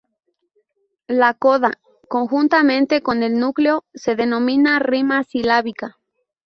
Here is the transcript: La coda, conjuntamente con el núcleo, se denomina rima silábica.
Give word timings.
La 1.09 1.35
coda, 1.35 1.79
conjuntamente 2.07 3.03
con 3.03 3.21
el 3.21 3.37
núcleo, 3.39 3.85
se 3.93 4.15
denomina 4.15 4.79
rima 4.79 5.23
silábica. 5.25 5.99